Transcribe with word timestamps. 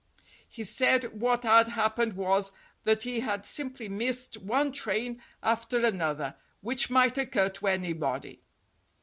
He 0.49 0.63
said 0.63 1.21
what 1.21 1.43
had 1.43 1.67
happened 1.67 2.13
was, 2.13 2.51
that 2.85 3.03
he 3.03 3.19
had 3.19 3.45
simply 3.45 3.87
missed 3.87 4.35
one 4.37 4.71
train 4.71 5.21
after 5.43 5.85
another, 5.85 6.33
which 6.61 6.89
might 6.89 7.19
occur 7.19 7.49
to 7.49 7.67
anybody. 7.67 8.41